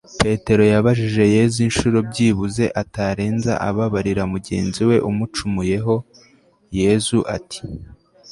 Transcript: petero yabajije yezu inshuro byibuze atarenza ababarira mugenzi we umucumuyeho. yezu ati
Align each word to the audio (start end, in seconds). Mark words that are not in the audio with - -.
petero 0.21 0.63
yabajije 0.73 1.23
yezu 1.35 1.57
inshuro 1.67 1.97
byibuze 2.09 2.63
atarenza 2.81 3.51
ababarira 3.69 4.23
mugenzi 4.33 4.81
we 4.89 4.97
umucumuyeho. 5.09 5.95
yezu 6.79 7.17
ati 7.37 7.59